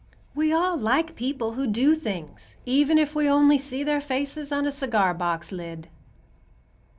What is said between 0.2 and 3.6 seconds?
We all like people who do things, even if we only